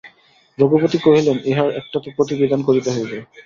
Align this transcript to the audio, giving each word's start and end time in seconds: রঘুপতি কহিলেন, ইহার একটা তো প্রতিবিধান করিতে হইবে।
রঘুপতি 0.57 0.97
কহিলেন, 1.05 1.37
ইহার 1.45 1.69
একটা 1.79 1.97
তো 2.03 2.09
প্রতিবিধান 2.17 2.59
করিতে 2.67 2.89
হইবে। 2.95 3.17